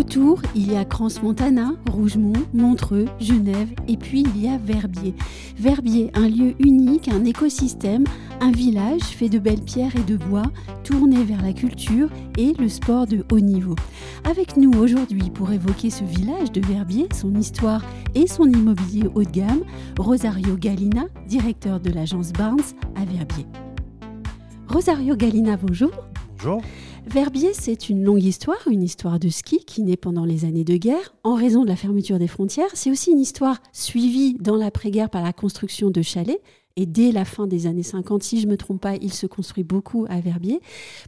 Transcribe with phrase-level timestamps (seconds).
[0.00, 5.14] Autour, il y a Crans-Montana, Rougemont, Montreux, Genève et puis il y a Verbier.
[5.58, 8.04] Verbier, un lieu unique, un écosystème,
[8.40, 10.50] un village fait de belles pierres et de bois,
[10.84, 12.08] tourné vers la culture
[12.38, 13.74] et le sport de haut niveau.
[14.24, 19.24] Avec nous aujourd'hui pour évoquer ce village de Verbier, son histoire et son immobilier haut
[19.24, 19.64] de gamme,
[19.98, 22.62] Rosario Galina, directeur de l'agence Barnes
[22.96, 23.44] à Verbier.
[24.66, 25.90] Rosario Galina, bonjour.
[26.38, 26.62] Bonjour.
[27.06, 30.76] Verbier, c'est une longue histoire, une histoire de ski qui naît pendant les années de
[30.76, 32.70] guerre en raison de la fermeture des frontières.
[32.74, 36.40] C'est aussi une histoire suivie dans l'après-guerre par la construction de chalets.
[36.76, 39.26] Et dès la fin des années 50, si je ne me trompe pas, il se
[39.26, 40.60] construit beaucoup à Verbier.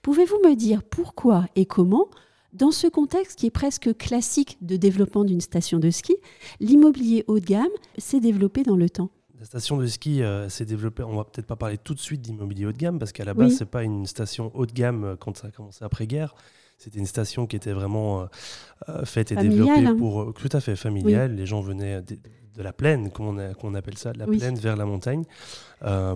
[0.02, 2.08] Pouvez-vous me dire pourquoi et comment,
[2.52, 6.16] dans ce contexte qui est presque classique de développement d'une station de ski,
[6.58, 9.10] l'immobilier haut de gamme s'est développé dans le temps?
[9.42, 11.02] La station de ski euh, s'est développée.
[11.02, 13.34] On va peut-être pas parler tout de suite d'immobilier haut de gamme parce qu'à la
[13.34, 16.36] base, ce c'est pas une station haut de gamme euh, quand ça a commencé après-guerre.
[16.78, 18.28] C'était une station qui était vraiment
[18.88, 19.96] euh, faite et développée hein.
[19.96, 21.34] pour tout à fait familiale.
[21.34, 24.84] Les gens venaient de, la plaine, comme on, appelle ça, de la plaine vers la
[24.84, 25.24] montagne,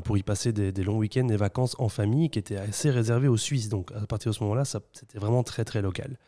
[0.05, 3.29] pour y passer des, des longs week-ends, des vacances en famille, qui étaient assez réservées
[3.29, 3.69] aux Suisses.
[3.69, 6.19] Donc à partir de ce moment-là, c'était vraiment très très local.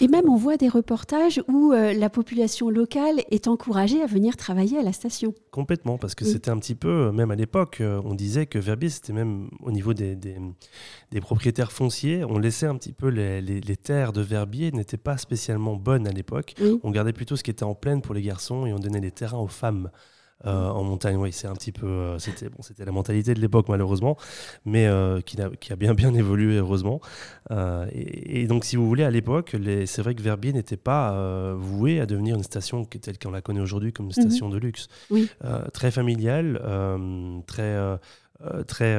[0.00, 4.36] Et même on voit des reportages où euh, la population locale est encouragée à venir
[4.36, 5.34] travailler à la station.
[5.50, 8.58] Complètement, parce que c'était un petit peu, euh, même à l'époque, euh, on disait que
[8.58, 13.40] Verbier, c'était même au niveau des, des, propriétaires fonciers, on laissait un petit peu les,
[13.40, 16.54] les, terres de Verbier n'étaient pas spécialement bonnes à l'époque.
[16.82, 19.10] On gardait plutôt ce qui était en plaine pour les garçons et on donnait les
[19.10, 19.90] terrains aux femmes.
[20.46, 21.16] Euh, en montagne.
[21.16, 21.86] Oui, c'est un petit peu.
[21.86, 24.16] Euh, c'était bon, c'était la mentalité de l'époque malheureusement,
[24.64, 27.00] mais euh, qui, a, qui, a, bien bien évolué heureusement.
[27.90, 32.06] Et, donc, si vous voulez, à l'époque, c'est vrai que Verbier n'était pas voué à
[32.06, 34.30] devenir une station telle qu'on la connaît aujourd'hui comme une mhm.
[34.30, 34.88] station de luxe.
[35.10, 35.28] Oui.
[35.72, 36.60] très familiale,
[37.46, 37.98] très
[38.66, 38.96] très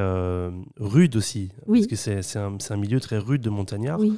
[0.78, 1.80] rude aussi, oui.
[1.80, 4.00] parce que c'est un, un, milieu très rude de montagnards.
[4.00, 4.18] Oui.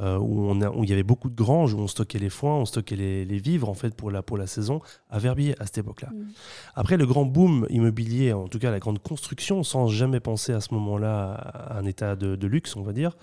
[0.00, 2.56] Euh, où, on où il y avait beaucoup de granges, où on stockait les foins,
[2.56, 4.80] on stockait les, vivres en fait pour la, pour la saison
[5.10, 6.08] à Verbier à cette époque-là.
[6.12, 6.26] Mm.
[6.74, 10.60] Après le grand boom immobilier, en tout cas la grande construction, sans jamais penser à
[10.60, 13.16] ce moment-là à un état de, luxe, on va dire,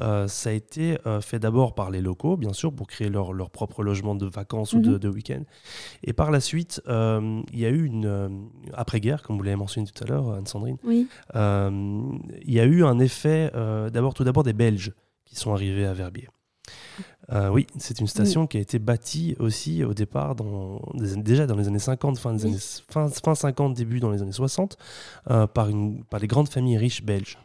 [0.00, 3.32] euh, ça a été euh, fait d'abord par les locaux, bien sûr, pour créer leur,
[3.32, 5.14] leur propre logement de vacances ou de, mm-hmm.
[5.14, 5.42] week-end.
[6.02, 10.04] Et par la suite, il y a eu une après-guerre, comme vous l'avez mentionné tout
[10.04, 10.76] à l'heure, Anne-Sandrine.
[10.84, 11.06] Oui.
[11.34, 13.50] il y a eu un effet,
[13.92, 14.92] d'abord tout d'abord des Belges
[15.34, 16.28] qui sont arrivés à Verbier.
[17.32, 21.56] Euh, oui, c'est une station qui a été bâtie aussi au départ, dans, déjà dans
[21.56, 22.58] les années 50, fin, des années,
[22.88, 24.76] fin, 50, début dans les années 60,
[25.30, 27.38] euh, par, une, par les grandes familles riches belges,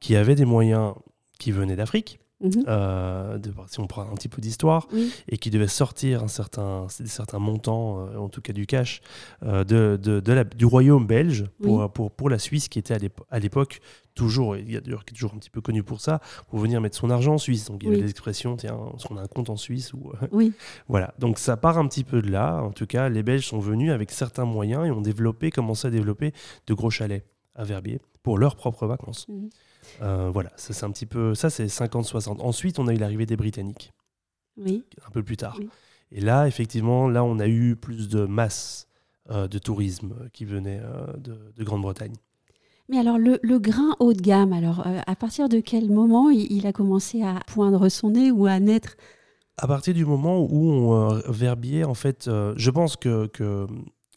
[0.00, 0.94] qui avaient des moyens
[1.38, 2.64] qui venaient d'Afrique, Mhm.
[2.66, 4.88] Euh, de, si on prend un petit peu d'histoire,
[5.28, 9.00] et qui devait sortir un certain, certains montants, euh, en tout cas du cash,
[9.44, 12.94] euh, de, de, la, du royaume belge pour, pour, pour, la Suisse, qui était
[13.30, 13.80] à l'époque
[14.14, 16.58] toujours, il y a d'ailleurs qui est toujours un petit peu connu pour ça, pour
[16.58, 17.66] venir mettre son argent en Suisse.
[17.66, 18.76] Donc il y avait des expressions, tiens,
[19.10, 19.92] on a un compte en Suisse.
[19.94, 20.52] Ou, oui.
[20.88, 22.62] voilà, donc ça part un petit peu de là.
[22.62, 25.90] En tout cas, les Belges sont venus avec certains moyens et ont développé, commencé à
[25.90, 26.32] développer
[26.66, 29.28] de gros chalets à Verbier pour leurs propres vacances.
[29.28, 29.48] Mhm.
[30.00, 32.40] Euh, voilà, ça c'est un petit peu, ça c'est 50-60.
[32.40, 33.92] Ensuite, on a eu l'arrivée des Britanniques.
[34.56, 34.84] Oui.
[35.06, 35.58] Un peu plus tard.
[36.10, 38.86] Et là, effectivement, là, on a eu plus de masse
[39.30, 42.14] euh, de tourisme qui venait euh, de, Grande-Bretagne.
[42.88, 46.72] Mais alors, le, grain haut de gamme, alors, à partir de quel moment il, a
[46.72, 48.96] commencé à poindre son nez ou à naître?
[49.56, 53.66] À partir du moment où on, Verbier, en fait, je pense que, que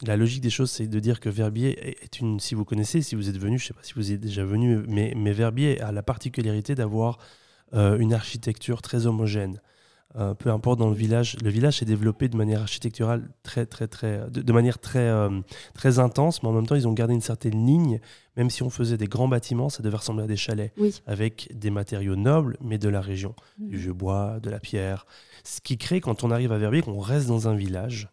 [0.04, 2.40] la logique des choses, c'est de dire que Verbier est une.
[2.40, 4.44] Si vous connaissez, si vous êtes venu, je ne sais pas si vous êtes déjà
[4.44, 7.18] venu, mais, Verbier a la particularité d'avoir
[7.74, 9.62] euh, une architecture très homogène.
[10.18, 13.88] Euh, peu importe dans le village, le village s'est développé de manière architecturale très, très,
[13.88, 15.42] très, de, manière très, euh,
[15.74, 18.00] très intense, mais en même temps, ils ont gardé une certaine ligne.
[18.38, 20.74] Même si on faisait des grands bâtiments, ça devait ressembler à des chalets,
[21.06, 23.68] avec des matériaux nobles, mais de la région, mmh.
[23.68, 25.06] du vieux bois, de la pierre.
[25.46, 28.10] Ce qui crée, quand on arrive à Verbier, qu'on reste dans un village.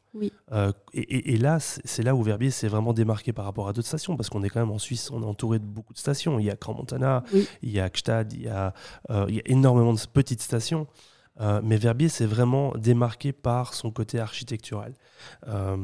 [0.53, 4.17] Euh, et, là, c'est là où Verbier s'est vraiment démarqué par rapport à d'autres stations,
[4.17, 6.39] parce qu'on est quand même en Suisse, on est entouré de beaucoup de stations.
[6.39, 7.25] Il y a Grand Montana,
[7.63, 10.87] il y a Gstad, il il y a énormément de petites stations.
[11.41, 14.95] Euh, mais Verbier s'est vraiment démarqué par son côté architectural,
[15.49, 15.77] euh,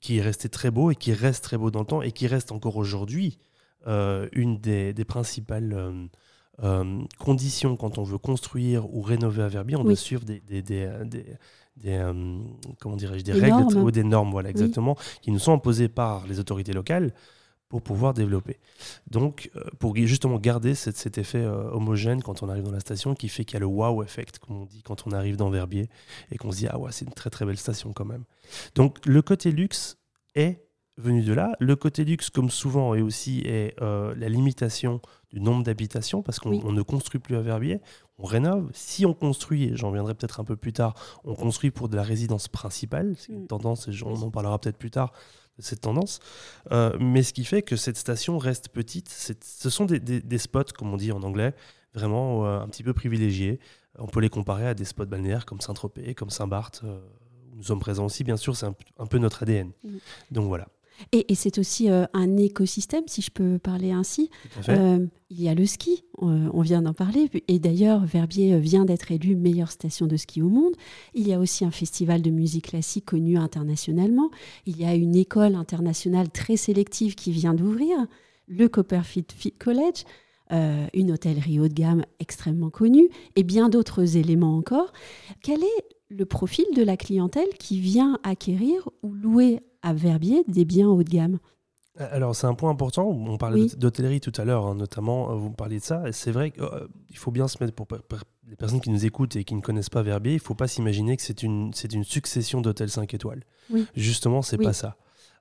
[0.00, 2.26] qui est resté très beau et qui reste très beau dans le temps et qui
[2.26, 3.38] reste encore aujourd'hui
[3.86, 6.08] euh, une des, principales
[7.18, 9.76] conditions quand on veut construire ou rénover à Verbier.
[9.76, 10.40] On doit suivre des,
[12.80, 16.40] comment dirais-je, des, règles ou des normes, voilà, exactement, qui nous sont imposées par les
[16.40, 17.12] autorités locales
[17.68, 18.58] pour pouvoir développer.
[19.10, 22.80] Donc, euh, pour justement garder cet, cet effet euh, homogène quand on arrive dans la
[22.80, 25.36] station, qui fait qu'il y a le wow effect, comme on dit quand on arrive
[25.36, 25.88] dans Verbier,
[26.30, 28.24] et qu'on se dit, ah ouais, c'est une très très belle station quand même.
[28.76, 29.98] Donc, le côté luxe
[30.36, 30.62] est
[30.96, 31.52] venu de là.
[31.60, 36.38] Le côté luxe, comme souvent, est aussi est, euh, la limitation du nombre d'habitations, parce
[36.38, 36.62] qu'on Oui.
[36.72, 37.80] ne construit plus à Verbier,
[38.18, 38.70] on rénove.
[38.72, 41.96] Si on construit, et j'en reviendrai peut-être un peu plus tard, on construit pour de
[41.96, 43.14] la résidence principale.
[43.18, 43.46] C'est une Mm.
[43.48, 45.12] tendance, et on en parlera peut-être plus tard,
[45.58, 46.20] cette tendance.
[46.72, 49.08] Euh, mais ce qui fait que cette station reste petite.
[49.08, 51.54] Ce sont des, des- des spots, comme on dit en anglais,
[51.94, 53.58] vraiment euh, un petit peu privilégiés.
[53.98, 56.98] On peut les comparer à des spots balnéaires comme Saint-Tropez, comme Saint-Barth, euh,
[57.52, 58.24] où nous sommes présents aussi.
[58.24, 59.70] Bien sûr, c'est un, peu notre ADN.
[59.84, 59.98] Mhm.
[60.30, 60.68] Donc voilà.
[61.12, 64.30] Et, et c'est aussi euh, un écosystème, si je peux parler ainsi.
[64.78, 68.58] Euh, il y a le ski, on, on vient d'en parler, et d'ailleurs Verbier euh,
[68.58, 70.72] vient d'être élu meilleure station de ski au monde.
[71.14, 74.30] Il y a aussi un festival de musique classique connu internationalement.
[74.66, 78.06] Il y a une école internationale très sélective qui vient d'ouvrir,
[78.48, 80.04] le Copperfield Fi- College,
[80.52, 84.92] euh, une hôtellerie haut de gamme extrêmement connue, et bien d'autres éléments encore.
[85.42, 90.64] Quel est le profil de la clientèle qui vient acquérir ou louer à Verbier des
[90.64, 91.38] biens haut de gamme
[91.98, 93.08] Alors, c'est un point important.
[93.08, 93.72] On parlait Oui.
[93.76, 95.30] d'hôtellerie tout à l'heure, hein, notamment.
[95.30, 96.08] euh, Vous me parliez de ça.
[96.08, 98.18] Et c'est vrai qu'il faut bien se mettre pour, pour
[98.48, 100.32] les personnes qui nous écoutent et qui ne connaissent pas Verbier.
[100.32, 101.72] Il ne faut pas s'imaginer que c'est une,
[102.04, 103.42] succession d'hôtels 5 étoiles.
[103.70, 103.86] Oui.
[103.96, 104.64] Justement, c'est Oui.
[104.64, 104.96] pas ça.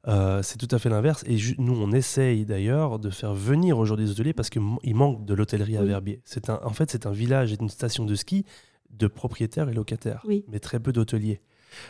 [0.08, 1.24] Euh, c'est tout à fait l'inverse.
[1.28, 4.62] Et nous, on essaye d'ailleurs de faire venir aujourd'hui des hôteliers parce qu'il
[4.96, 5.84] manque de l'hôtellerie à.
[5.84, 6.22] Verbier.
[6.26, 8.46] C'est en fait, c'est un village et une station de ski
[8.98, 10.46] de propriétaires et locataires, Oui.
[10.48, 11.42] mais très peu d'hôteliers.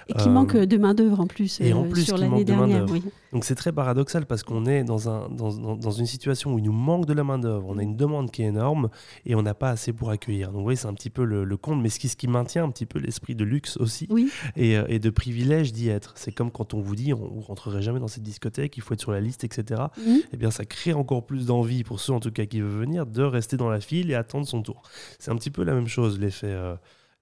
[0.08, 2.44] Et qui Euh, manque de main-d'œuvre en plus, et en euh, plus, sur l'année de
[2.44, 2.82] dernière.
[2.82, 2.94] main-d'œuvre.
[2.94, 3.04] oui.
[3.34, 6.58] Donc c'est très paradoxal parce qu'on est dans, un, dans, dans- dans une situation où
[6.60, 8.90] il nous manque de la main-d'œuvre, on a une demande qui est énorme
[9.26, 10.52] et on n'a pas assez pour accueillir.
[10.52, 12.64] Donc oui, c'est un petit peu le, le compte, mais ce qui, ce qui maintient
[12.64, 16.14] un petit peu l'esprit de luxe aussi Oui, et, euh, et de privilège d'y être.
[16.16, 18.94] C'est comme quand on vous dit on ne rentrerez jamais dans cette discothèque, il faut
[18.94, 19.82] être sur la liste, etc.
[19.98, 20.20] Mhm.
[20.32, 23.06] Eh bien, ça crée encore plus d'envie pour ceux en tout cas qui veulent venir
[23.06, 24.82] de rester dans la file et attendre son tour.
[25.20, 26.48] C'est un petit peu la même chose, l'effet.
[26.48, 26.76] euh,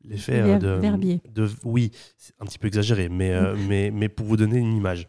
[0.05, 1.21] L'effet euh, Ver- de, Verbier.
[1.33, 4.75] de- Oui, c'est un petit peu exagéré, mais, euh, mais, mais pour vous donner une
[4.75, 5.07] image.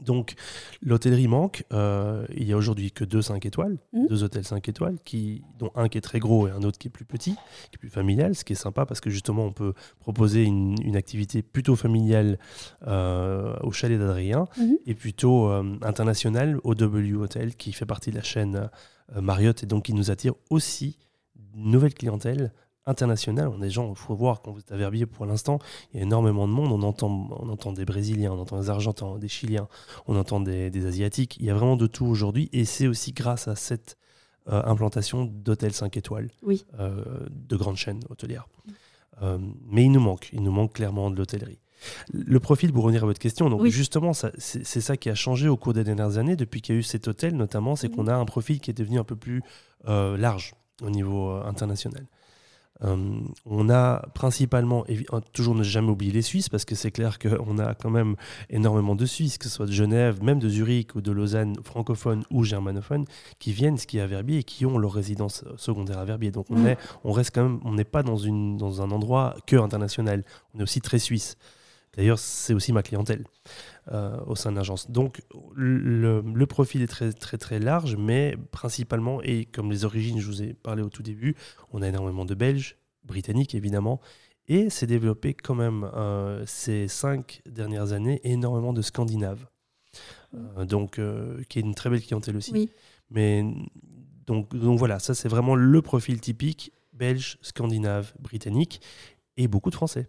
[0.00, 0.34] Donc,
[0.80, 1.64] l'hôtellerie manque.
[1.72, 4.06] Euh, il y a aujourd'hui que deux 5 étoiles, Mhm.
[4.06, 6.86] deux hôtels 5 étoiles, qui, dont un qui est très gros et un autre qui
[6.86, 9.50] est plus petit, qui est plus familial, ce qui est sympa parce que justement, on
[9.52, 12.38] peut proposer une, une activité plutôt familiale
[12.86, 14.76] euh, au chalet d'Adrien Mhm.
[14.86, 18.70] et plutôt euh, internationale au W Hotel, qui fait partie de la chaîne
[19.20, 20.96] Marriott et donc qui nous attire aussi
[21.56, 22.52] une nouvelle clientèle
[22.88, 23.48] internationale.
[23.48, 25.58] On est des gens, il faut voir, quand vous êtes à Verbier pour l'instant,
[25.92, 26.72] il y a énormément de monde.
[26.72, 29.68] On entend, on entend des Brésiliens, on entend des Argentins, des Chiliens,
[30.06, 31.36] on entend des, des Asiatiques.
[31.38, 32.48] Il y a vraiment de tout aujourd'hui.
[32.52, 33.96] Et c'est aussi grâce à cette
[34.50, 36.64] euh, implantation d'hôtels 5 étoiles, Oui.
[36.80, 38.48] euh, de grandes chaînes hôtelières.
[39.22, 39.36] Euh,
[39.66, 41.58] mais il nous manque, il nous manque clairement de l'hôtellerie.
[42.12, 43.70] Le profil, pour revenir à votre question, donc Oui.
[43.70, 46.80] justement, c'est ça qui a changé au cours des dernières années, depuis qu'il y a
[46.80, 49.42] eu cet hôtel notamment, c'est qu'on a un profil qui est devenu un peu plus
[49.86, 52.06] large au niveau international.
[52.84, 52.96] Euh,
[53.44, 57.58] on a principalement, euh, toujours ne jamais oublier les Suisses, parce que c'est clair qu'on
[57.58, 58.14] a quand même
[58.50, 62.22] énormément de Suisses, que ce soit de Genève, même de Zurich ou de Lausanne, francophones
[62.30, 63.04] ou germanophones,
[63.38, 66.30] qui viennent skier à Verbier et qui ont leur résidence secondaire à Verbier.
[66.30, 66.66] Donc on, Mhm.
[66.68, 70.24] est, on reste quand même, on n'est pas dans, une, dans un endroit que international,
[70.54, 71.36] on est aussi très suisse.
[71.98, 73.24] D'ailleurs, c'est aussi ma clientèle
[73.90, 74.88] euh, au sein de l'agence.
[74.88, 75.20] Donc,
[75.56, 80.26] le, le profil est très, très, très large, mais principalement, et comme les origines, je
[80.26, 81.34] vous ai parlé au tout début,
[81.72, 84.00] on a énormément de Belges, Britanniques évidemment,
[84.46, 89.48] et c'est développé quand même euh, ces cinq dernières années énormément de Scandinaves.
[90.34, 91.00] Euh, donc,
[91.48, 92.52] qui est une très belle clientèle aussi.
[92.52, 92.70] Oui.
[93.10, 93.42] Mais
[94.24, 98.80] donc, donc voilà, ça c'est vraiment le profil typique belge, scandinave, britannique,
[99.36, 100.08] et beaucoup de Français.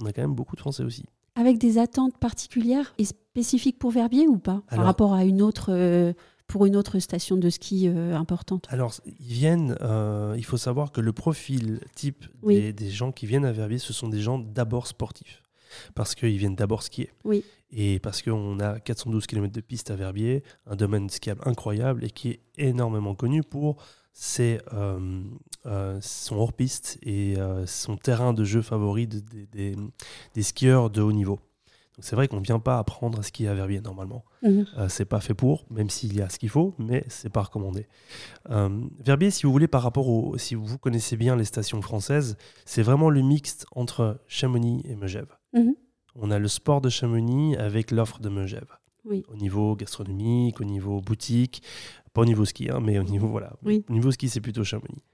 [0.00, 1.04] On a quand même beaucoup de Français aussi.
[1.38, 5.66] Avec des attentes particulières et spécifiques pour Verbier ou pas Par rapport à une autre,
[5.70, 6.12] euh,
[6.48, 8.66] pour une autre station de ski euh, importante?
[8.70, 12.56] Alors, ils viennent, euh, il faut savoir que le profil type Oui.
[12.56, 15.42] des, des gens qui viennent à Verbier, ce sont des gens d'abord sportifs.
[15.94, 17.10] Parce qu'ils viennent d'abord skier.
[17.24, 17.44] Oui.
[17.70, 22.10] Et parce qu'on a 412 km de piste à Verbier, un domaine skiable incroyable et
[22.10, 23.76] qui est énormément connu pour
[24.20, 25.22] ses, euh,
[25.66, 29.20] euh, son hors-piste et euh, son terrain de jeu favori de-
[30.34, 31.36] des- skieurs de haut niveau.
[31.94, 34.24] Donc c'est vrai qu'on ne vient pas apprendre à skier à Verbier normalement.
[34.42, 34.66] Mhm.
[34.76, 37.42] Euh, c'est pas fait pour, même s'il y a ce qu'il faut, mais c'est pas
[37.42, 37.86] recommandé.
[38.50, 38.68] Euh,
[39.04, 42.82] Verbier, si vous voulez, par rapport au, si vous connaissez bien les stations françaises, c'est
[42.82, 45.32] vraiment le mixte entre Chamonix et Megève.
[45.52, 45.74] Mhm.
[46.16, 48.72] On a le sport de Chamonix avec l'offre de Megève.
[49.04, 49.24] Oui.
[49.32, 51.62] Au niveau gastronomique, au niveau boutique,
[52.18, 53.52] pas au niveau ski, hein, mais au niveau voilà.
[53.64, 53.84] Oui.
[53.88, 55.04] Au niveau ski, c'est plutôt Chamonix.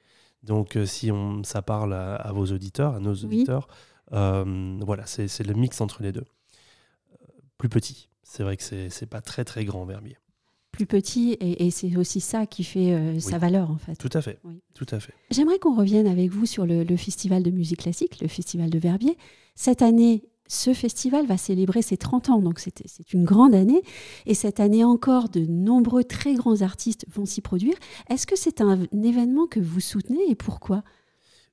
[0.43, 3.25] Donc, euh, si on, ça parle à, à vos auditeurs, à nos Oui.
[3.27, 3.69] auditeurs,
[4.13, 6.25] euh, voilà, c'est le mix entre les deux.
[7.13, 7.27] Euh,
[7.59, 8.09] plus petit.
[8.23, 10.17] C'est vrai que c'est pas très très grand Verbier.
[10.73, 13.97] plus petit et, c'est aussi ça qui fait sa valeur en fait.
[13.97, 14.41] Tout à fait.
[14.75, 15.13] Tout à fait.
[15.31, 18.79] J'aimerais qu'on revienne avec vous sur le, le, festival de musique classique, le festival de
[18.79, 19.17] Verbier.
[19.55, 23.83] Cette année, ce festival va célébrer ses 30 ans, donc c'est une grande année.
[24.27, 27.75] Et cette année encore, de nombreux très grands artistes vont s'y produire.
[28.11, 30.83] Est-ce que c'est un événement que vous soutenez et pourquoi?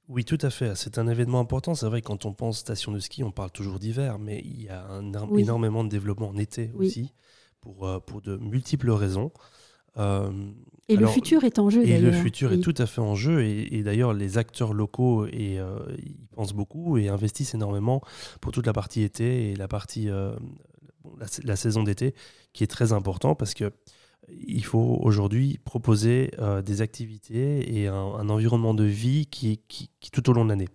[0.10, 0.76] Oui, tout à fait.
[0.76, 1.74] C'est un événement important.
[1.74, 4.68] C'est vrai, quand on pense station de ski, on parle toujours d'hiver, mais il y
[4.68, 7.14] a un, énormément de développement en été aussi,
[7.62, 9.32] pour, euh, pour de multiples raisons.
[9.98, 10.32] Euh,
[10.94, 11.86] et le futur est en jeu.
[11.86, 13.44] Et le futur est tout à fait en jeu.
[13.44, 18.02] Et, d'ailleurs, les acteurs locaux et, euh, y pensent beaucoup et investissent énormément
[18.40, 20.10] pour toute la partie été et la partie
[21.44, 22.14] la, saison d'été,
[22.54, 23.72] qui est très important parce que
[24.30, 30.12] il faut aujourd'hui proposer euh, des activités et un, environnement de vie qui, qui, qui
[30.12, 30.70] tout au long de l'année.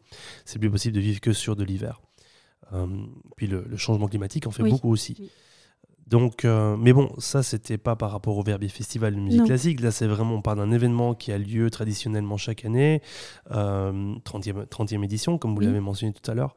[0.45, 2.01] C'est plus possible de vivre que sur de l'hiver.
[2.73, 2.87] Euh,
[3.37, 5.31] puis le, changement climatique en fait beaucoup aussi.
[6.07, 9.81] Donc, euh, mais bon, ça, c'était pas par rapport au Verbier Festival de musique classique.
[9.81, 13.03] Là, c'est vraiment, on parle d'un événement qui a lieu traditionnellement chaque année,
[13.51, 16.55] 30e, 30e édition, comme vous l'avez mentionné tout à l'heure.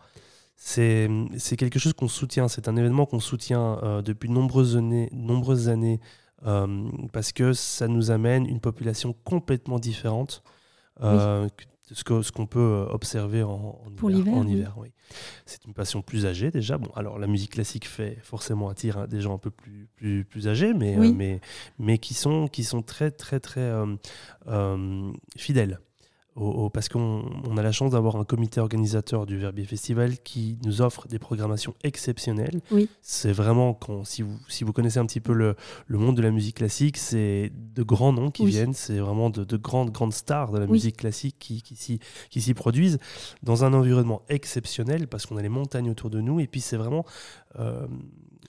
[0.56, 1.10] C'est
[1.58, 6.00] quelque chose qu'on soutient, c'est un événement qu'on soutient depuis de nombreuses années, nombreuses années
[6.46, 10.42] euh, parce que ça nous amène une population complètement différente
[11.02, 11.50] euh,
[11.92, 14.78] ce qu'on ce qu'on peut euh, observer en, en hiver.
[14.78, 14.92] oui.
[15.46, 16.78] C'est une passion plus âgée déjà.
[16.78, 20.24] Bon, alors la musique classique fait forcément attire hein, des gens un peu plus, plus,
[20.24, 21.42] plus âgés, mais, mais,
[21.80, 23.72] mais qui, sont, qui sont très très très
[25.36, 25.80] fidèles
[26.74, 31.08] parce qu'on a la chance d'avoir un comité organisateur du Verbier Festival qui nous offre
[31.08, 32.62] des programmations exceptionnelles.
[33.02, 35.56] C'est vraiment, quand, si, vous, si vous connaissez un petit peu le,
[35.88, 39.44] le monde de la musique classique, c'est de grands noms qui viennent, c'est vraiment de,
[39.44, 43.00] de, grandes, grandes stars de la musique classique qui, qui s'y produisent
[43.44, 46.78] dans un environnement exceptionnel parce qu'on a les montagnes autour de nous et puis c'est
[46.78, 47.06] vraiment...
[47.60, 47.88] Euh,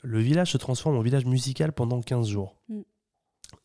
[0.03, 2.57] le village se transforme en village musical pendant 15 jours.
[2.69, 2.81] Mm.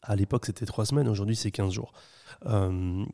[0.01, 1.93] À l'époque, c'était 3 semaines, aujourd'hui, c'est 15 jours.
[2.45, 3.05] Euh,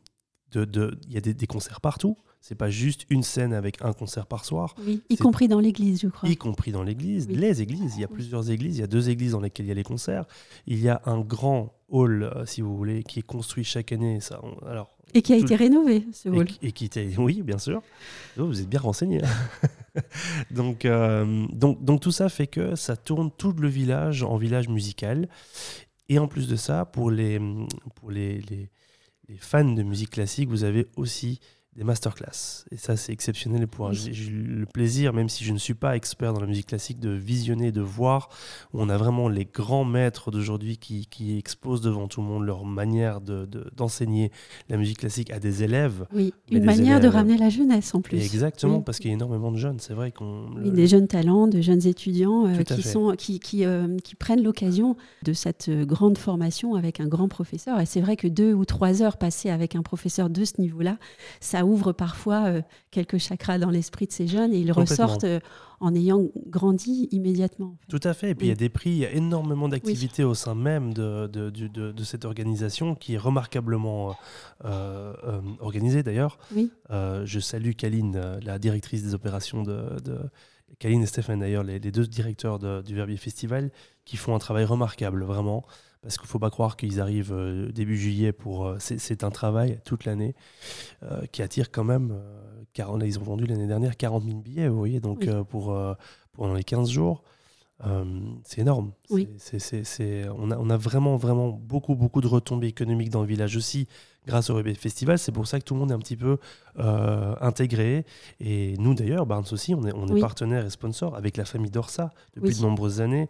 [0.54, 2.16] il y a des, concerts partout.
[2.40, 4.74] C'est pas juste une scène avec un concert par soir.
[4.84, 6.28] Oui, y compris dans l'église, je crois.
[6.28, 7.94] Y compris dans l'église, les églises.
[7.96, 8.78] Il y a plusieurs églises.
[8.78, 10.24] Il y a deux églises dans lesquelles il y a les concerts.
[10.66, 14.20] Il y a un grand hall, euh, si vous voulez, qui est construit chaque année.
[14.20, 16.48] Ça, alors, et qui a été rénové, ce hall.
[16.62, 17.82] Et, qui était, oui, bien sûr.
[18.36, 19.20] Vous êtes bien renseigné.
[20.50, 24.68] donc, euh, donc, donc tout ça fait que ça tourne tout le village en village
[24.68, 25.28] musical.
[26.08, 27.38] Et en plus de ça, pour les,
[27.94, 28.70] pour les, les
[29.40, 31.40] fans de musique classique, vous avez aussi
[31.76, 32.64] des masterclass.
[32.70, 33.66] Et ça, c'est exceptionnel.
[33.92, 37.00] J'ai eu le plaisir, même si je ne suis pas expert dans la musique classique,
[37.00, 38.28] de visionner, de voir.
[38.74, 42.44] Où on a vraiment les grands maîtres d'aujourd'hui qui, qui, exposent devant tout le monde
[42.44, 44.34] leur manière d'enseigner de,
[44.68, 46.06] la musique classique à des élèves.
[46.14, 48.18] Oui, une manière de ramener la jeunesse en plus.
[48.18, 49.80] exactement, parce qu'il y a énormément de jeunes.
[49.80, 50.50] C'est vrai qu'on.
[50.50, 54.96] des jeunes talents, de jeunes étudiants euh, qui, sont, qui, qui, euh, qui prennent l'occasion
[55.22, 57.80] de cette euh, grande formation avec un grand professeur.
[57.80, 60.98] Et c'est vrai que deux ou trois heures passées avec un professeur de ce niveau-là,
[61.40, 65.40] ça ouvre parfois euh, quelques chakras dans l'esprit de ces jeunes et ils ressortent euh,
[65.80, 67.76] en ayant grandi immédiatement.
[67.88, 68.30] Tout à fait.
[68.30, 70.94] Et puis il y a des prix, il y a énormément d'activités au sein même
[70.94, 74.14] de, de, de, cette organisation qui est remarquablement
[74.64, 75.12] euh,
[75.60, 76.38] organisée d'ailleurs.
[76.90, 79.98] je salue Kaline, la directrice des opérations de,
[80.78, 83.70] Kaline et Stéphane d'ailleurs, les, les, deux directeurs du Verbier Festival,
[84.04, 85.64] qui font un travail remarquable, vraiment
[86.02, 88.66] parce qu'il ne faut pas croire qu'ils arrivent euh, début juillet pour.
[88.66, 90.34] Euh, c'est un travail toute l'année
[91.04, 92.20] euh, qui attire quand même.
[92.72, 95.76] car ils ont vendu l'année dernière 40 000 billets, vous voyez, donc pour,
[96.32, 97.22] pendant les 15 jours.
[98.44, 98.92] c'est énorme.
[99.10, 99.28] Oui.
[100.36, 103.86] on, a, on, a, vraiment, vraiment beaucoup, beaucoup de retombées économiques dans le village aussi,
[104.26, 105.18] grâce au Rebé Festival.
[105.18, 106.38] C'est pour ça que tout le monde est un petit peu
[106.76, 108.04] intégré.
[108.40, 111.70] Et nous, d'ailleurs, Barnes aussi, on est, on est partenaire et sponsor avec la famille
[111.70, 113.28] Dorsa depuis de nombreuses années.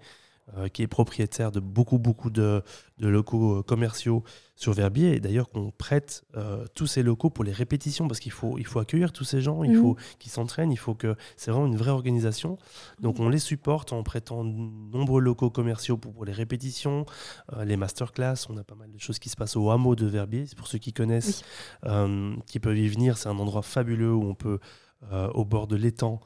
[0.57, 2.65] Euh, qui est propriétaire de beaucoup, beaucoup de,
[2.99, 4.25] locaux euh, commerciaux
[4.57, 5.15] sur Verbier.
[5.15, 8.67] Et d'ailleurs, qu'on prête euh, tous ces locaux pour les répétitions, parce qu'il faut, il
[8.67, 9.81] faut accueillir tous ces gens, il mhm.
[9.81, 11.15] faut qu'ils s'entraînent, il faut que.
[11.37, 12.59] C'est vraiment une vraie organisation.
[13.01, 17.07] Donc, on les supporte en prêtant de nombreux locaux commerciaux pour, les répétitions,
[17.65, 18.47] les masterclass.
[18.51, 20.45] On a pas mal de choses qui se passent au hameau de Verbier.
[20.57, 21.45] Pour ceux qui connaissent,
[22.47, 23.17] qui peuvent y venir.
[23.17, 24.59] C'est un endroit fabuleux où on peut,
[25.13, 26.21] au bord de l'étang,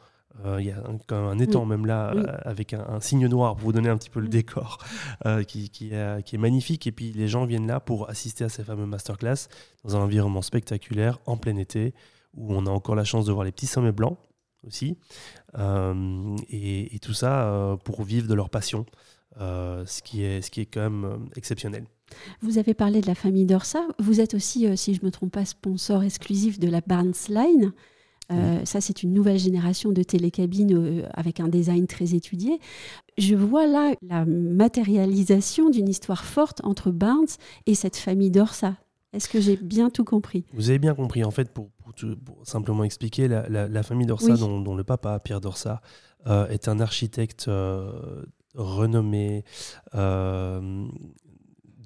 [0.45, 3.67] euh, il y a un, un étang même là, euh, avec un, signe noir pour
[3.67, 4.79] vous donner un petit peu le décor,
[5.25, 6.87] euh, qui, qui, est, qui, est, magnifique.
[6.87, 9.49] Et puis les gens viennent là pour assister à ces fameux masterclass
[9.85, 11.95] dans un environnement spectaculaire, en plein été,
[12.35, 14.19] où on a encore la chance de voir les petits sommets blancs
[14.67, 14.99] aussi.
[16.51, 18.85] Et, et, tout ça pour vivre de leur passion,
[19.39, 21.85] ce, qui est, ce qui est quand même exceptionnel.
[22.43, 23.87] Vous avez parlé de la famille Dorsa.
[23.99, 27.73] Vous êtes aussi, si je ne me trompe pas, sponsor exclusif de la Barnes Line.
[28.33, 32.59] Euh, ça, c'est une nouvelle génération de télécabines euh, avec un design très étudié.
[33.19, 37.27] Je vois là la matérialisation d'une histoire forte entre Barnes
[37.67, 38.75] et cette famille d'Orsa.
[39.13, 40.45] Est-ce que j'ai bien tout compris?
[40.53, 41.25] Vous avez bien compris.
[41.25, 41.71] En fait, pour,
[42.43, 45.81] simplement expliquer, la, famille d'Orsa, dont, le papa, Pierre d'Orsa,
[46.27, 47.49] euh, est un architecte
[48.55, 49.45] renommé,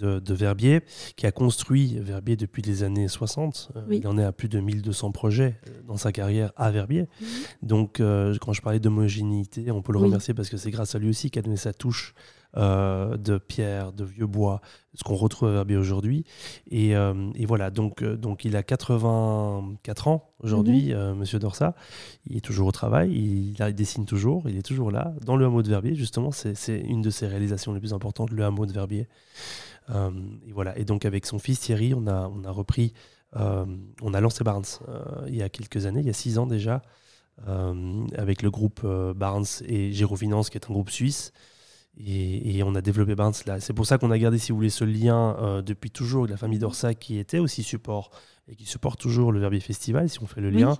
[0.00, 0.80] de, Verbier,
[1.16, 3.70] qui a construit Verbier depuis les années 60.
[3.76, 7.08] Euh, il en est à plus de 1200 projets euh, dans sa carrière à Verbier.
[7.20, 7.26] Mhm.
[7.62, 10.98] Donc, euh, quand je parlais d'homogénéité, on peut le remercier parce que c'est grâce à
[10.98, 12.14] lui aussi qu'a donné sa touche
[12.56, 14.60] de pierre, de vieux bois,
[14.94, 16.24] ce qu'on retrouve à Verbier aujourd'hui.
[16.72, 16.96] Et,
[17.46, 21.14] voilà, donc, donc il a 84 ans aujourd'hui, mhm.
[21.14, 21.76] Monsieur Dorsa.
[22.26, 25.46] Il est toujours au travail, il, il, dessine toujours, il est toujours là, dans le
[25.46, 25.94] hameau de Verbier.
[25.94, 29.06] Justement, c'est une de ses réalisations les plus importantes, le hameau de Verbier.
[29.90, 30.10] Euh,
[30.46, 30.76] et voilà.
[30.78, 32.92] Et donc avec son fils Thierry, on a, on a repris,
[33.36, 33.64] euh,
[34.02, 36.46] on a lancé Barnes euh, il y a quelques années, il y a six ans
[36.46, 36.82] déjà,
[38.18, 41.32] avec le groupe Barnes et Gérofinance, qui est un groupe suisse.
[41.96, 43.60] Et, on a développé Barnes là.
[43.60, 46.36] C'est pour ça qu'on a gardé, si vous voulez, ce lien depuis toujours avec la
[46.36, 48.10] famille Dorsa qui était aussi support
[48.50, 50.76] et qui supporte toujours le Verbier Festival, si on fait le lien,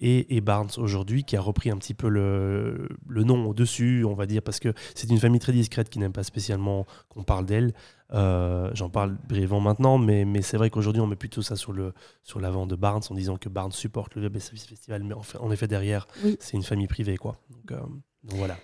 [0.00, 4.26] et, Barnes aujourd'hui, qui a repris un petit peu le, le nom au-dessus, on va
[4.26, 7.72] dire, parce que c'est une famille très discrète qui n'aime pas spécialement qu'on parle d'elle.
[8.14, 11.72] Euh, j'en parle brièvement maintenant, mais, mais c'est vrai qu'aujourd'hui, on met plutôt ça sur,
[11.72, 11.92] le,
[12.22, 15.38] sur l'avant de Barnes en disant que Barnes supporte le Verbier Festival, mais en, fait,
[15.38, 16.06] en effet, derrière,
[16.38, 17.16] c'est une famille privée.
[17.16, 17.38] Quoi.
[17.50, 17.80] Donc, euh,
[18.22, 18.56] donc voilà.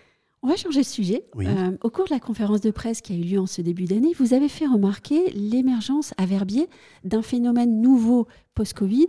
[0.43, 1.27] On va changer de sujet.
[1.37, 3.85] Euh, au cours de la conférence de presse qui a eu lieu en ce début
[3.85, 6.67] d'année, vous avez fait remarquer l'émergence à Verbier
[7.05, 9.09] d'un phénomène nouveau post-Covid,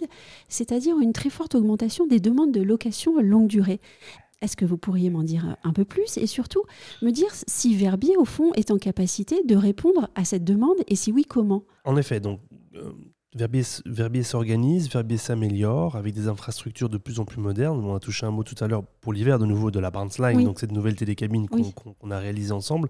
[0.50, 3.80] c'est-à-dire une très forte augmentation des demandes de location longue durée.
[4.42, 6.64] Est-ce que vous pourriez m'en dire un peu plus et surtout
[7.02, 10.96] me dire si Verbier, au fond, est en capacité de répondre à cette demande et
[10.96, 11.64] si oui, comment?
[11.86, 12.40] En effet, donc
[12.76, 12.92] euh,
[13.34, 17.80] Verbier, s'organise, Verbier s'améliore avec des infrastructures de plus en plus modernes.
[17.80, 20.12] On a touché un mot tout à l'heure pour l'hiver de nouveau de la Barnes
[20.20, 22.90] Line, donc cette nouvelle télécabine qu'on a réalisée ensemble.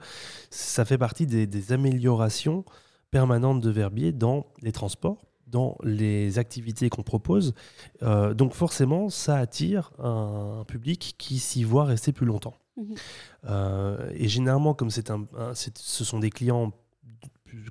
[0.50, 2.66] Ça fait partie des, améliorations
[3.12, 7.54] permanentes de Verbier dans les transports, dans les activités qu'on propose.
[8.04, 12.56] Euh, donc forcément, ça attire un, public qui s'y voit rester plus longtemps.
[12.78, 12.96] Mhm.
[13.50, 16.72] Euh, et généralement, comme c'est un, ce sont des clients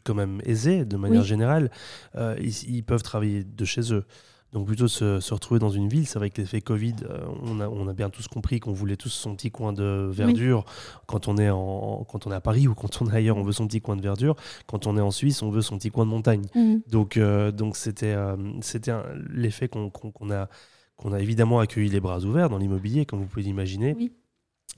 [0.05, 1.71] quand même aisés de manière générale,
[2.17, 4.05] euh, ils, peuvent travailler de chez eux.
[4.53, 7.61] Donc plutôt se, se retrouver dans une ville, c'est vrai que l'effet Covid, euh, on,
[7.61, 10.65] a, on, a, bien tous compris qu'on voulait tous son petit coin de verdure
[11.07, 13.45] quand, on est en, quand on est à Paris ou quand on est ailleurs, on
[13.45, 14.35] veut son petit coin de verdure.
[14.67, 16.47] Quand on est en Suisse, on veut son petit coin de montagne.
[16.57, 16.83] Mhm.
[16.89, 18.17] Donc euh, donc c'était
[18.61, 18.93] c'était
[19.31, 19.91] l'effet qu'on
[20.31, 20.49] a,
[20.97, 23.97] qu'on a évidemment accueilli les bras ouverts dans l'immobilier, comme vous pouvez l'imaginer,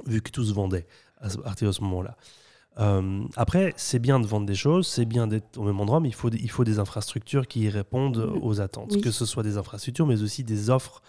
[0.07, 0.87] vu que tout se vendait
[1.19, 2.17] à partir de ce moment-là.
[2.79, 6.09] Euh, après, c'est bien de vendre des choses, c'est bien d'être au même endroit, mais
[6.09, 9.01] il faut, il faut des infrastructures qui répondent aux attentes.
[9.03, 11.03] Que ce soit des infrastructures, mais aussi des offres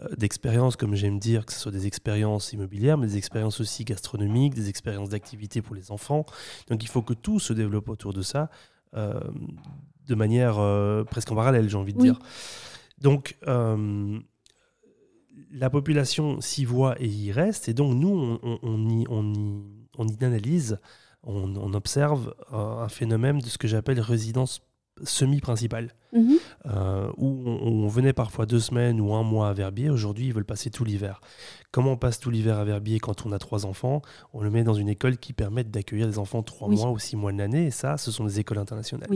[0.00, 3.84] euh, d'expériences, comme j'aime dire, que ce soit des expériences immobilières, mais des expériences aussi
[3.84, 6.24] gastronomiques, des expériences d'activité pour les enfants.
[6.68, 8.48] Donc il faut que tout se développe autour de ça,
[8.94, 9.20] euh,
[10.06, 10.54] de manière
[11.06, 12.18] presque en parallèle, j'ai envie de dire.
[12.98, 13.36] Donc
[15.50, 19.81] la population s'y voit et y reste, et donc nous, on, on, y, on, y,
[19.98, 20.78] on y analyse
[21.24, 24.60] on, observe un phénomène de ce que j'appelle résidence
[25.04, 26.36] semi-principale, mhm.
[26.66, 29.88] euh, où on, venait parfois deux semaines ou un mois à Verbier.
[29.88, 31.20] Aujourd'hui, ils veulent passer tout l'hiver.
[31.70, 34.02] Comment on passe tout l'hiver à Verbier quand on a trois enfants?
[34.32, 37.16] On le met dans une école qui permet d'accueillir des enfants trois mois ou six
[37.16, 37.66] mois de l'année.
[37.66, 39.08] Et ça, ce sont des écoles internationales.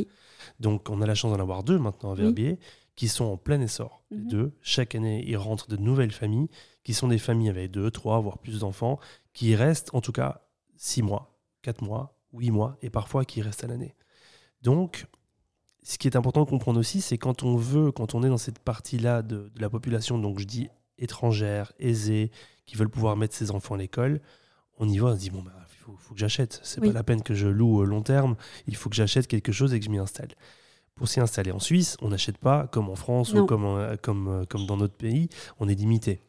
[0.61, 2.59] Donc, on a la chance d'en avoir deux maintenant à Verbier,
[2.97, 4.03] qui sont en plein essor.
[4.11, 4.29] Les mhm.
[4.29, 6.49] deux, chaque année, ils rentrent de nouvelles familles,
[6.85, 8.99] qui sont des familles avec deux, trois, voire plus d'enfants,
[9.35, 10.46] qui restent en tout cas
[10.77, 11.37] six mois
[11.67, 13.97] 4 mois, 8 mois, et parfois qui restent à l'année.
[14.63, 15.07] Donc,
[15.83, 18.39] ce qui est important de comprendre aussi, c'est quand on veut, quand on est dans
[18.39, 22.31] cette partie-là de, la population, donc je dis étrangère, aisée,
[22.67, 24.21] qui veulent pouvoir mettre ses enfants à l'école,
[24.79, 26.61] on y va, on se dit, bon, bah, il faut, que j'achète.
[26.63, 28.37] C'est pas la peine que je loue long terme,
[28.67, 30.29] il faut que j'achète quelque chose et que je m'y installe.
[30.95, 34.67] Pour s'y installer en Suisse, on n'achète pas comme en France ou comme, comme, comme
[34.67, 36.26] dans notre pays, on est limité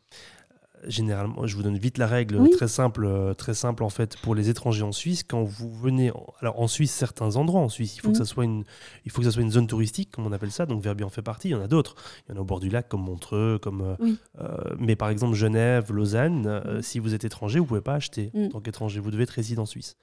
[0.88, 4.36] généralement, je vous donne vite la règle très simple, euh, très simple en fait pour
[4.36, 5.24] les étrangers en Suisse.
[5.24, 8.46] Quand vous venez, alors en Suisse, certains endroits en Suisse, il faut que ça soit
[8.46, 8.64] une,
[9.06, 10.66] il faut que ça soit une zone touristique, comme on appelle ça.
[10.66, 11.50] Donc Verbier en fait partie.
[11.50, 11.96] Il y en a d'autres.
[12.28, 13.82] Il y en a au bord du lac, comme Montreux, comme.
[13.82, 18.32] Euh, euh, mais par exemple Genève, Lausanne, si vous êtes étranger, vous pouvez pas acheter
[18.36, 19.00] en tant qu'étranger.
[19.00, 19.98] Vous devez être résident suisse.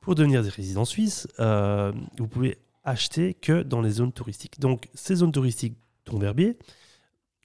[0.00, 4.58] Pour devenir résident suisse, vous pouvez acheter que dans les zones touristiques.
[4.60, 6.58] Donc ces zones touristiques, dont Verbier,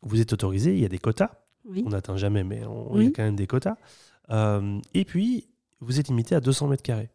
[0.01, 0.73] vous êtes autorisé.
[0.73, 1.44] Il y a des quotas
[1.85, 2.61] on n'atteint jamais, mais
[2.95, 3.75] il y a quand même des quotas.
[4.31, 5.47] Euh, et puis,
[5.81, 7.09] vous êtes limité à 200 mètres carrés.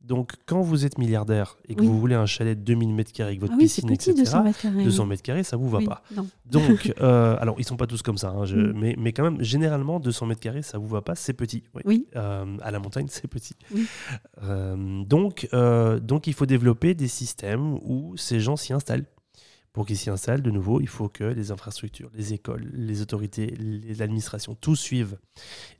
[0.00, 1.86] Donc, quand vous êtes milliardaire et que Oui.
[1.86, 4.24] vous voulez un chalet de 2000 mètres carrés avec votre Ah oui, piscine, petit, etc.,
[4.24, 4.84] 200 mètres carrés.
[4.84, 6.02] 200 mètres carrés, ça vous va Oui, pas.
[6.14, 6.26] non.
[6.44, 8.72] Donc, euh, alors, ils sont pas tous comme ça, hein, je- Mm.
[8.78, 11.62] mais, mais quand même, généralement, 200 mètres carrés, ça vous va pas, c'est petit.
[11.74, 11.82] oui.
[11.86, 12.06] Oui.
[12.16, 13.54] Euh, à la montagne, c'est petit.
[14.42, 15.48] Euh, donc,
[16.02, 19.06] donc, il faut développer des systèmes où ces gens s'y installent.
[19.74, 23.54] Pour qu'ils s'y installent, de nouveau, il faut que les infrastructures, les écoles, les autorités,
[23.98, 25.18] l'administration, tout suivent.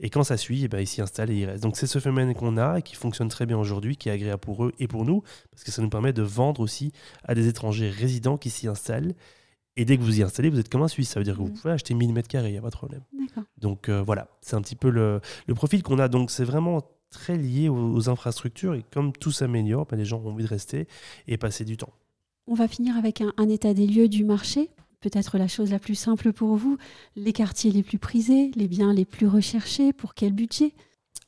[0.01, 1.63] Et quand ça suit, eh ben, ils s'y installent et ils restent.
[1.63, 4.41] Donc c'est ce phénomène qu'on a et qui fonctionne très bien aujourd'hui, qui est agréable
[4.41, 7.47] pour eux et pour nous, parce que ça nous permet de vendre aussi à des
[7.47, 9.15] étrangers résidents qui s'y installent.
[9.77, 11.11] Et dès que vous y installez, vous êtes comme un Suisse.
[11.11, 11.55] Ça veut dire que vous Mhm.
[11.61, 13.03] pouvez acheter 1000 mètres carrés, il n'y a pas de problème.
[13.59, 16.09] Donc euh, voilà, c'est un petit peu le, le profil qu'on a.
[16.09, 20.21] Donc c'est vraiment très lié aux, aux infrastructures et comme tout s'améliore, ben, les gens
[20.21, 20.89] ont envie de rester
[21.29, 21.93] et passer du temps.
[22.47, 24.71] On va finir avec un, un état des lieux du marché.
[25.01, 26.79] Peut-être la chose la plus simple pour vous,
[27.15, 30.73] les quartiers les plus prisés, les biens les plus recherchés, pour quel budget?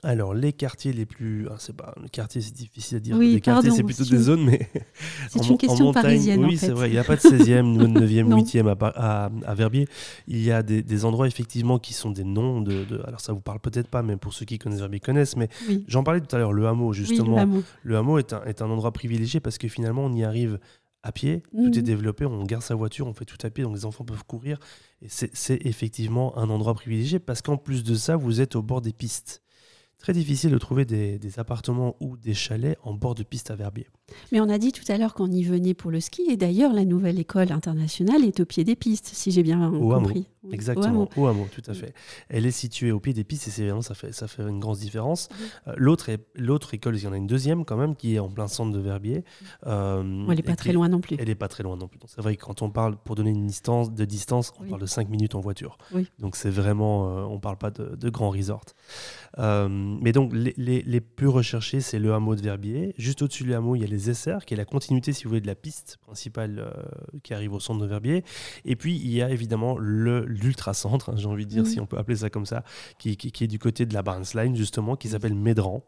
[0.02, 3.16] Alors les quartiers les plus, ah, c'est pas le quartier, c'est difficile à dire.
[3.16, 4.68] Oui, les quartiers, c'est plutôt des zones, mais
[5.30, 6.66] C'est en une en question montagne, parisienne Oui, en fait.
[6.66, 6.88] c'est vrai.
[6.88, 8.38] Il n'y a pas de 16e, 9e, Non.
[8.38, 8.86] 8e à,
[9.26, 9.88] à, à Verbier.
[10.28, 12.84] Il y a des, des endroits effectivement qui sont des noms de.
[12.84, 15.36] de- alors ça vous parle peut-être pas, mais pour ceux qui connaissent Verbier connaissent.
[15.36, 16.52] Mais Oui, j'en parlais tout à l'heure.
[16.52, 17.36] Le hameau, oui justement.
[17.36, 17.62] le hameau.
[17.82, 20.58] Le hameau est un, est un endroit privilégié parce que finalement, on y arrive
[21.06, 21.70] à pied, Mhm.
[21.70, 24.04] tout est développé, on garde sa voiture, on fait tout à pied, donc les enfants
[24.04, 24.58] peuvent courir.
[25.02, 28.62] Et c'est c'est effectivement un endroit privilégié parce qu'en plus de ça, vous êtes au
[28.62, 29.42] bord des pistes.
[29.98, 33.56] Très difficile de trouver des, des appartements ou des chalets en bord de piste à
[33.56, 33.86] Verbier.
[34.32, 36.72] Mais on a dit tout à l'heure qu'on y venait pour le ski, et d'ailleurs,
[36.72, 40.06] la nouvelle école internationale est au pied des pistes, si j'ai bien Au hameau.
[40.08, 40.26] compris.
[40.46, 41.08] Au Exactement, hameau.
[41.16, 41.92] au hameau, tout à fait.
[42.28, 44.60] Elle est située au pied des pistes et c'est vraiment, ça fait, ça fait une
[44.60, 45.28] grosse différence.
[45.32, 45.46] Oui.
[45.66, 48.20] Euh, L'autre est- l'autre école, il y en a une deuxième quand même, qui est
[48.20, 49.24] en plein centre de Verbier.
[49.66, 51.16] Euh, elle n'est pas très loin non plus.
[51.18, 51.98] Elle n'est pas très loin non plus.
[51.98, 54.68] Donc, C'est vrai que quand on parle, pour donner une distance, de distance, on Oui.
[54.68, 55.78] parle de 5 minutes en voiture.
[55.92, 56.06] Oui.
[56.20, 58.62] Donc c'est vraiment, euh, on parle pas de, de grands resorts.
[59.38, 62.94] Euh, mais donc les, les- les plus recherchés, c'est le hameau de Verbier.
[62.98, 65.30] Juste au-dessus du hameau, il y a les SR, qui est la continuité, si vous
[65.30, 66.72] voulez, de la piste principale euh,
[67.22, 68.24] qui arrive au centre de Verbier.
[68.64, 71.68] Et puis il y a évidemment le l'ultra-centre, hein, j'ai envie de dire, Mhm.
[71.70, 72.64] si on peut appeler ça comme ça,
[72.98, 75.12] qui, qui- qui est du côté de la Barnesline, justement, qui Oui.
[75.12, 75.84] s'appelle Médran,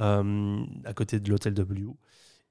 [0.00, 1.86] euh, à côté de l'hôtel W.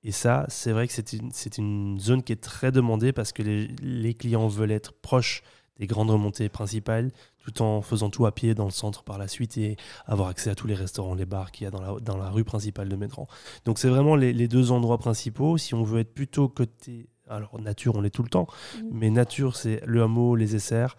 [0.04, 3.42] Et ça, c'est vrai que c'est une, une zone qui est très demandée parce que
[3.42, 5.42] les, les clients veulent être proches
[5.80, 7.12] des grandes remontées principales,
[7.44, 10.50] tout en faisant tout à pied dans le centre par la suite et avoir accès
[10.50, 12.90] à tous les restaurants, les bars qu'il y a dans la, dans la rue principale
[12.90, 13.28] de Médran.
[13.66, 15.58] Donc c'est vraiment les, les deux endroits principaux.
[15.58, 17.08] Si on veut être plutôt côté...
[17.30, 18.90] Alors nature, on l'est tout le temps, Mhm.
[18.94, 20.96] mais nature, c'est le hameau, les SR,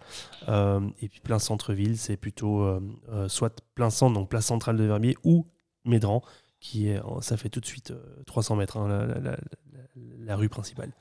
[0.47, 2.79] euh, et puis plein centre-ville, c'est plutôt euh,
[3.11, 5.47] euh, soit plein centre, donc place centrale de Verbier, ou
[5.85, 6.21] Médran,
[6.59, 9.37] qui est, ça fait tout de suite euh, 300 mètres, hein, la, la- la- la-
[10.25, 10.91] la rue principale.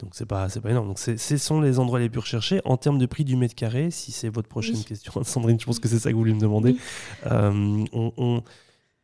[0.00, 0.88] Donc c'est pas, c'est pas énorme.
[0.88, 3.90] Donc ce sont les endroits les plus recherchés en termes de prix du mètre carré.
[3.90, 4.84] Si c'est votre prochaine Oui.
[4.84, 6.72] question, Sandrine, je pense que c'est ça que vous voulez me demander.
[6.72, 6.80] Oui.
[7.26, 8.42] Euh, on- on-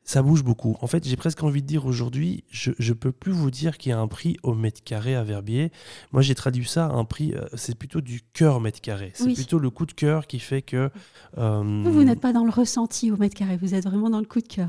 [0.06, 0.76] ça bouge beaucoup.
[0.82, 3.88] En fait, j'ai presque envie de dire aujourd'hui, je ne peux plus vous dire qu'il
[3.88, 5.72] y a un prix au mètre carré à Verbier.
[6.12, 9.12] Moi, j'ai traduit ça à un prix, euh, c'est plutôt du cœur mètre carré.
[9.14, 9.34] C'est Oui.
[9.34, 10.90] plutôt le coup de cœur qui fait que.
[11.38, 14.20] euh, Vous, vous n'êtes pas dans le ressenti au mètre carré, vous êtes vraiment dans
[14.20, 14.68] le coup de cœur.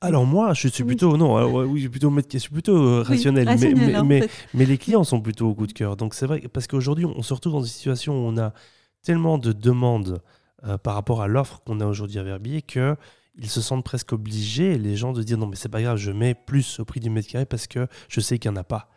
[0.00, 0.88] alors moi, je suis Oui.
[0.88, 3.44] plutôt non, alors, ouais, oui, je suis plutôt mètre- je suis plutôt euh, Oui, rationnel,
[3.44, 4.30] mais- rationnel, mais, en mais- fait.
[4.54, 5.96] mais les clients sont plutôt au coup de cœur.
[5.96, 8.52] Donc c'est vrai parce qu'aujourd'hui, on se retrouve dans une situation où on a
[9.04, 10.20] tellement de demandes
[10.66, 12.96] euh, par rapport à l'offre qu'on a aujourd'hui à Verbier que
[13.38, 16.10] ils se sentent presque obligés, les gens, de dire non mais c'est pas grave, je
[16.12, 18.64] mets plus au prix du mètre carré parce que je sais qu'il n'y en a
[18.64, 18.88] pas.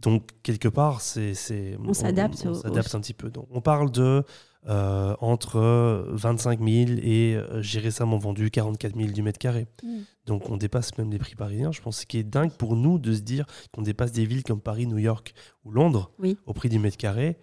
[0.00, 3.30] Donc quelque part, c'est c'est- On s'adapte on, s'adapte un petit peu.
[3.30, 4.24] Donc on parle de
[4.66, 6.70] euh, entre 25 000
[7.02, 9.66] et euh, j'ai récemment vendu 44 000 du mètre carré.
[9.82, 10.04] Mhm.
[10.26, 11.70] Donc on dépasse même les prix parisiens.
[11.70, 14.42] Je pense ce qui est dingue pour nous de se dire qu'on dépasse des villes
[14.42, 15.34] comme Paris, New York
[15.64, 16.38] ou Londres Oui.
[16.46, 17.36] au prix du mètre carré.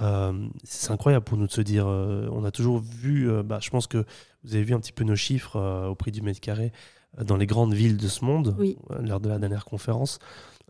[0.00, 1.86] Euh, c'est incroyable pour nous de se dire.
[1.86, 4.04] euh, on a toujours vu, euh, bah, je pense que
[4.44, 6.72] vous avez vu un petit peu nos chiffres au prix du mètre carré
[7.22, 8.78] dans les grandes villes de ce monde Oui.
[9.00, 10.18] lors de la dernière conférence.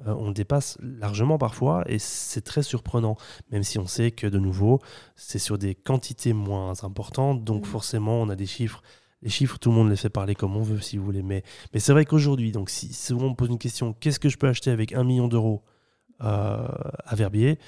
[0.04, 3.16] On dépasse largement parfois et c'est très surprenant,
[3.52, 4.80] même si on sait que de nouveau,
[5.14, 7.70] c'est sur des quantités moins importantes, donc Mhm.
[7.70, 8.82] forcément on a des chiffres.
[9.22, 11.22] Les chiffres, tout le monde les fait parler comme on veut, si vous voulez.
[11.22, 14.28] Mais, mais c'est vrai qu'aujourd'hui, donc si souvent on me pose une question, qu'est-ce que
[14.28, 15.62] je peux acheter avec un million d'euros
[16.18, 17.58] à Verbier?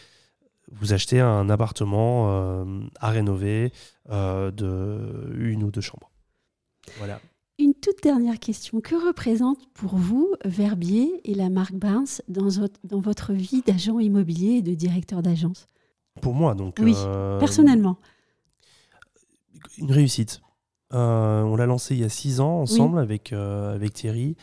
[0.73, 2.65] Vous achetez un appartement euh,
[2.99, 3.73] à rénover
[4.11, 6.11] euh, de une ou deux chambres.
[6.99, 7.21] Voilà.
[7.59, 8.81] Une toute dernière question.
[8.81, 13.99] Que représente pour vous Verbier et la marque Barnes dans, votre- dans votre vie d'agent
[14.01, 15.69] immobilier et de directeur d'agence?
[16.21, 16.77] Pour moi, donc.
[16.81, 17.99] Oui, euh, Personnellement
[19.79, 20.41] une réussite.
[20.93, 24.37] Euh, on l'a lancé il y a six ans ensemble avec, euh, avec Thierry.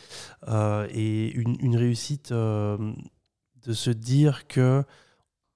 [0.94, 2.94] Et une, une réussite de
[3.74, 4.84] se dire que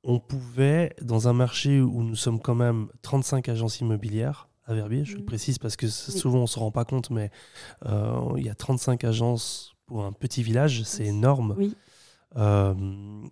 [0.05, 5.03] on pouvait, dans un marché où nous sommes quand même 35 agences immobilières à Verbier,
[5.05, 5.25] je le Oui.
[5.25, 7.31] précise parce que souvent on ne se rend pas compte, mais
[7.85, 11.55] euh, il y a 35 agences pour un petit village, c'est énorme.
[11.57, 11.75] Oui.
[12.37, 12.73] Euh,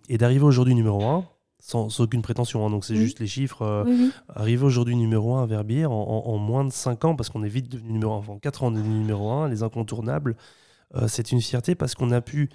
[0.08, 1.24] et d'arriver aujourd'hui numéro 1,
[1.58, 3.00] sans, sans aucune prétention, hein, donc c'est Oui.
[3.00, 6.64] juste les chiffres, euh, Oui, arriver aujourd'hui numéro 1 à Verbier en, en- en moins
[6.64, 8.74] de 5 ans, parce qu'on est vite devenu numéro 1, enfin en 4 ans on
[8.74, 10.36] est devenu numéro 1, les incontournables,
[11.08, 12.48] c'est une fierté parce qu'on a pu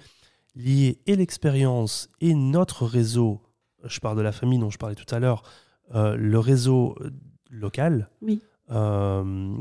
[0.56, 3.40] lier et l'expérience et notre réseau,
[3.84, 5.42] je parle de la famille dont je parlais tout à l'heure,
[5.94, 7.10] euh, le réseau euh,
[7.50, 8.40] local, Oui.
[8.70, 9.56] euh,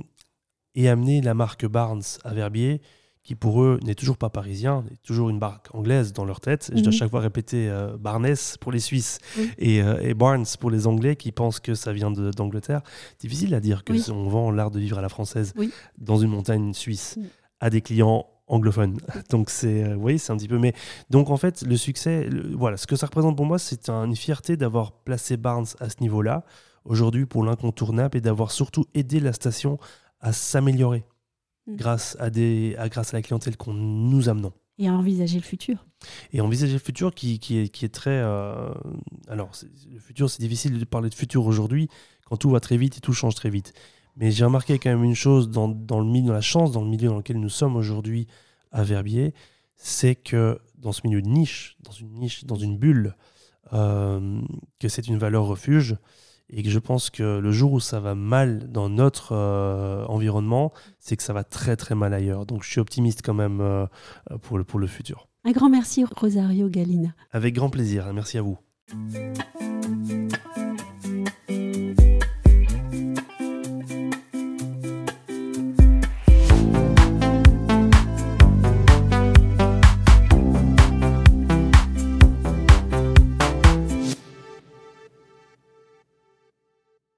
[0.75, 2.81] et amener la marque Barnes à Verbier,
[3.23, 6.71] qui pour eux n'est toujours pas parisien, est toujours une marque anglaise dans leur tête.
[6.73, 6.97] Je dois Mhm.
[6.97, 9.51] chaque fois répéter euh, Barnes pour les Suisses Oui.
[9.57, 12.81] et, et Barnes pour les Anglais qui pensent que ça vient d'Angleterre.
[13.19, 13.99] Difficile à dire que Oui.
[14.01, 15.53] si on vend l'art de vivre à la française
[15.97, 17.17] dans une montagne suisse
[17.59, 18.97] à des clients anglophones.
[19.29, 20.57] Donc c'est, euh, vous voyez, c'est un petit peu.
[20.59, 20.73] Mais
[21.09, 24.05] donc en fait, le succès, le- voilà, ce que ça représente pour moi, c'est un-
[24.05, 26.43] une fierté d'avoir placé Barnes à ce niveau-là
[26.85, 29.77] aujourd'hui pour l'incontournable et d'avoir surtout aidé la station
[30.19, 31.05] à s'améliorer
[31.67, 31.75] Mm.
[31.75, 35.43] grâce à des, à, grâce à la clientèle qu'on nous amenons Et à envisager le
[35.43, 35.85] futur.
[36.33, 38.09] et envisager le futur qui, qui, est, qui est très.
[38.23, 38.73] euh,
[39.27, 39.51] alors,
[39.91, 41.87] le futur, c'est difficile de parler de futur aujourd'hui
[42.25, 43.73] quand tout va très vite et tout change très vite.
[44.19, 46.89] Mais j'ai remarqué quand même une chose dans, dans, le, dans la chance, dans le
[46.89, 48.27] milieu dans lequel nous sommes aujourd'hui
[48.71, 49.33] à Verbier,
[49.75, 53.15] c'est que dans ce milieu de niche, dans une niche, dans une bulle,
[53.73, 54.41] euh,
[54.79, 55.95] que c'est une valeur refuge
[56.49, 60.73] et que je pense que le jour où ça va mal dans notre euh, environnement,
[60.99, 62.45] c'est que ça va très très mal ailleurs.
[62.45, 63.85] Donc je suis optimiste quand même euh,
[64.41, 65.27] pour, le, pour le futur.
[65.45, 67.09] Un grand merci Rosario Galina.
[67.31, 68.57] Avec grand plaisir, merci à vous.